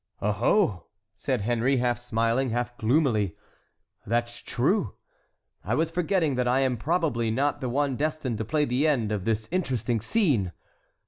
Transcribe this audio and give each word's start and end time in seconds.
"Oho!" 0.19 0.87
said 1.15 1.41
Henry, 1.41 1.77
half 1.77 1.99
smiling, 1.99 2.49
half 2.49 2.75
gloomily, 2.79 3.35
"that's 4.03 4.39
true! 4.39 4.95
I 5.63 5.75
was 5.75 5.91
forgetting 5.91 6.33
that 6.37 6.47
I 6.47 6.61
am 6.61 6.75
probably 6.75 7.29
not 7.29 7.61
the 7.61 7.69
one 7.69 7.97
destined 7.97 8.39
to 8.39 8.43
play 8.45 8.65
the 8.65 8.87
end 8.87 9.11
of 9.11 9.25
this 9.25 9.47
interesting 9.51 9.99
scene! 10.01 10.53